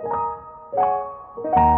Thank 0.00 0.12
you. 1.44 1.77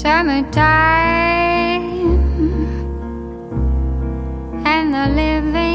Summertime. 0.00 1.84
And 4.64 4.94
the 4.94 5.06
living 5.14 5.69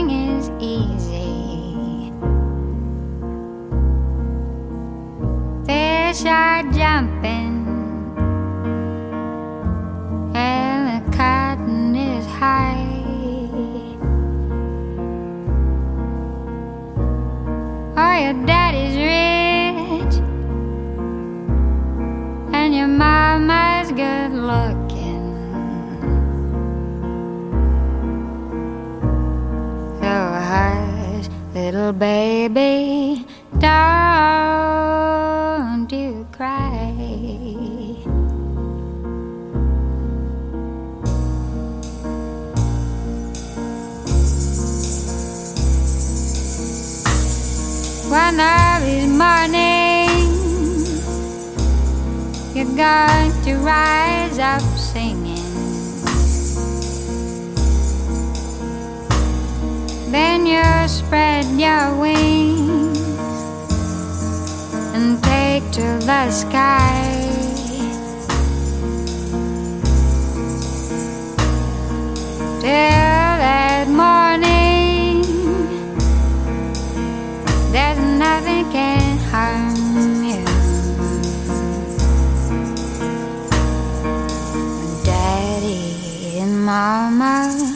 Mama 86.66 87.75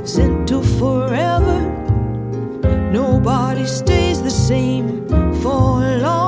it's 0.00 0.16
into 0.18 0.62
forever. 0.78 1.58
Nobody 2.92 3.66
stays 3.66 4.22
the 4.22 4.30
same 4.30 5.08
for 5.42 5.82
know 5.82 6.19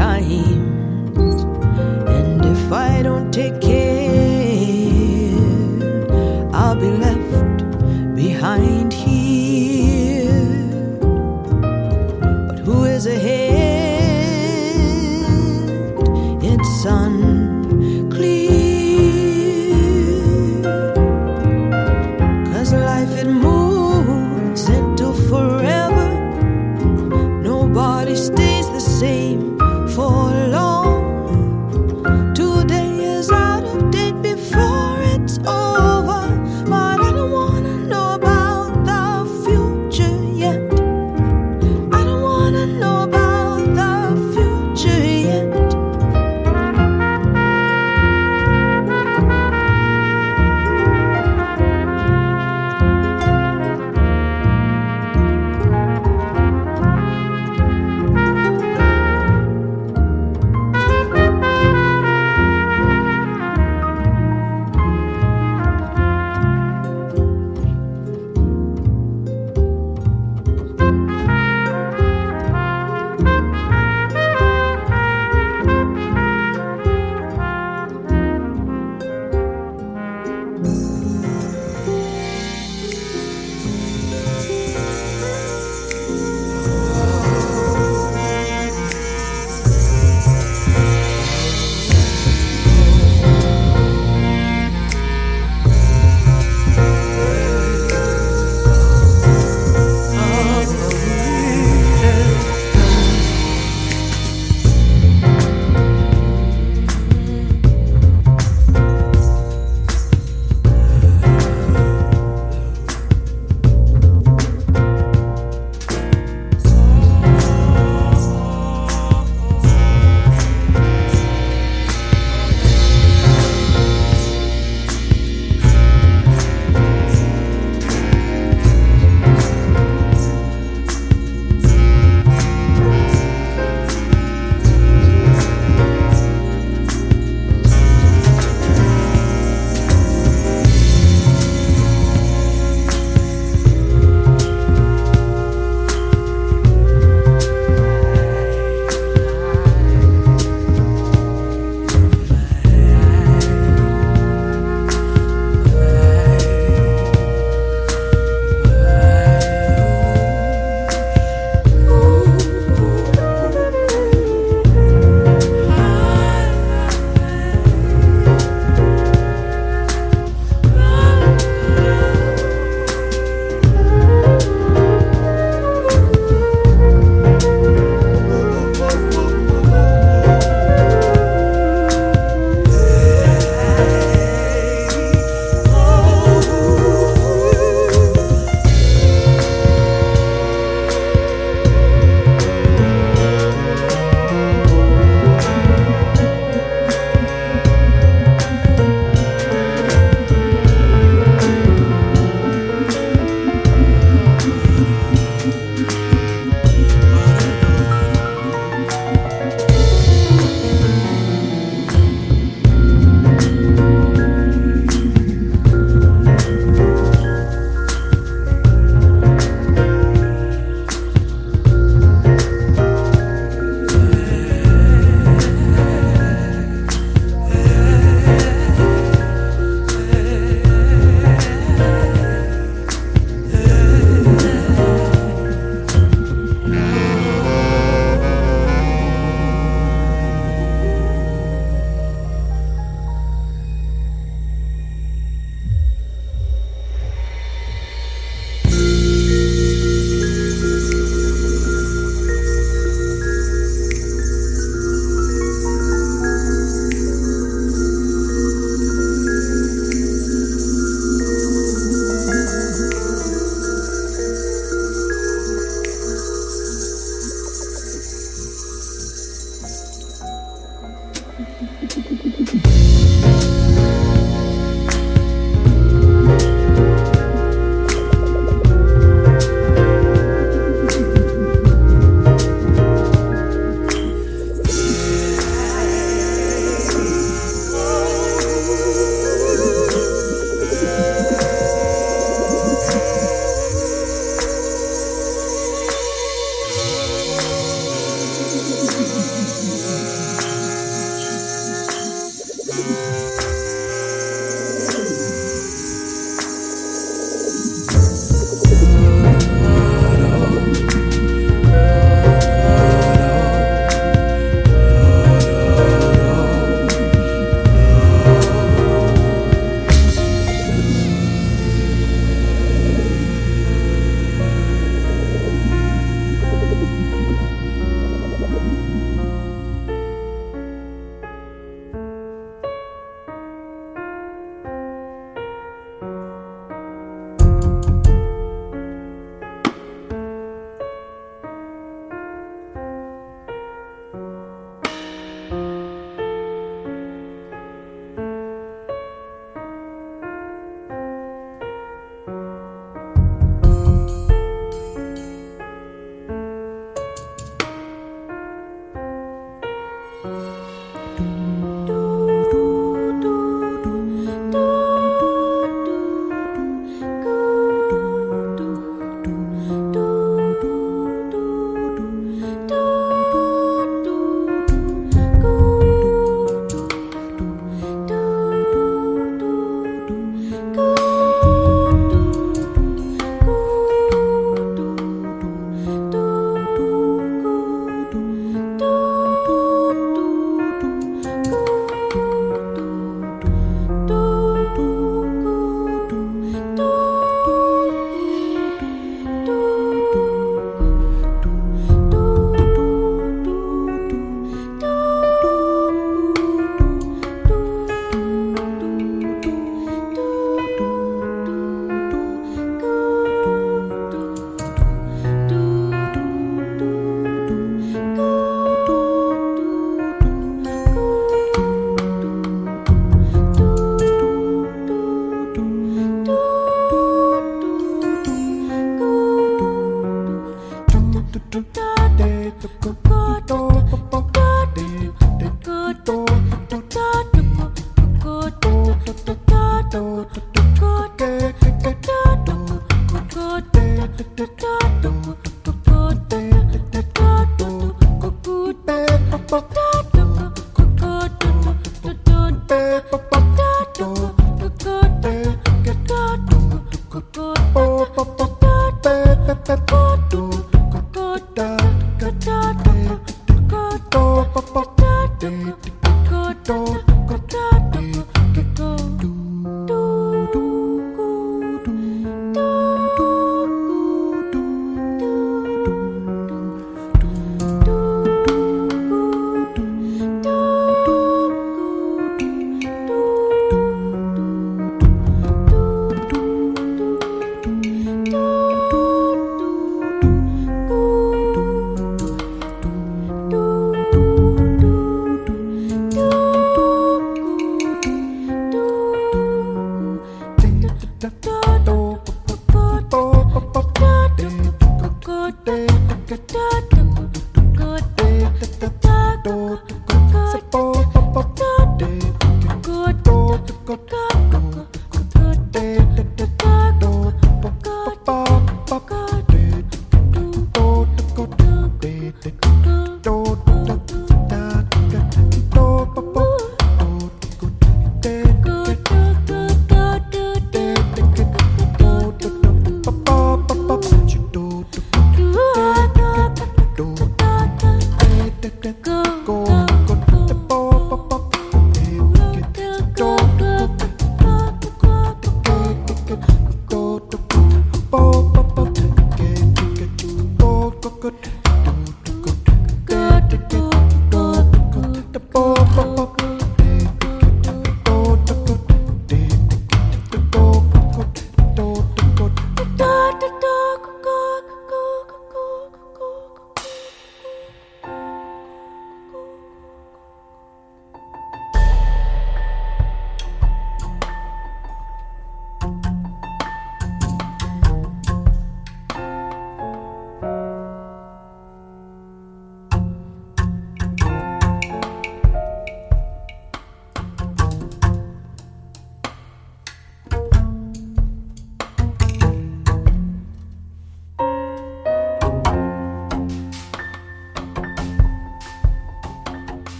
छाई 0.00 0.49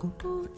do 0.00 0.50